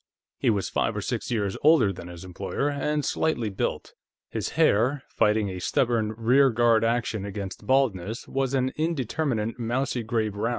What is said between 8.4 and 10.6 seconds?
an indeterminate mousy gray brown.